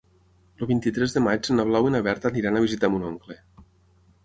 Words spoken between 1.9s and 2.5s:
i na Berta